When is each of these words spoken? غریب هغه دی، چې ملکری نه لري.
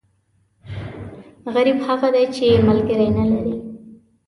غریب 1.53 1.77
هغه 1.87 2.09
دی، 2.15 2.25
چې 2.35 2.45
ملکری 2.67 3.09
نه 3.17 3.25
لري. 3.31 3.55